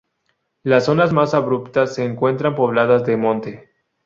Las 0.63 0.85
zonas 0.85 1.13
más 1.13 1.35
abruptas 1.35 1.93
se 1.93 2.03
encuentran 2.03 2.55
pobladas 2.55 3.05
de 3.05 3.17
monte. 3.17 3.69